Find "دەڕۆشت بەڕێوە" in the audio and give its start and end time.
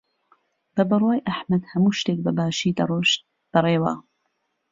2.77-3.93